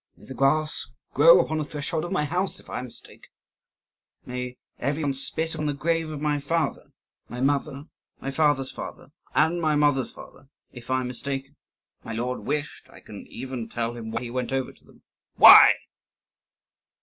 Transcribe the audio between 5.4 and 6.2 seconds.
upon the grave of